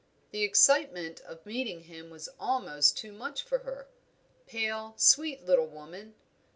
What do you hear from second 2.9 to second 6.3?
too much for her pale, sweet little woman.